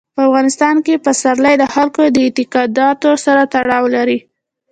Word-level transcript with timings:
په 0.15 0.21
افغانستان 0.29 0.75
کې 0.85 1.03
پسرلی 1.05 1.55
د 1.59 1.63
خلکو 1.73 2.01
د 2.07 2.17
اعتقاداتو 2.25 3.09
سره 3.25 3.41
تړاو 3.53 3.83
لري. 3.95 4.19